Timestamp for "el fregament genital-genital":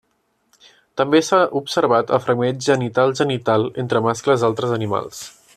2.17-3.69